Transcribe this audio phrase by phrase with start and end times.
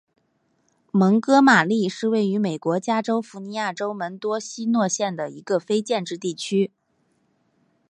[0.91, 6.71] 蒙哥马利是位于美国加利福尼亚州门多西诺县的一个非建制地区。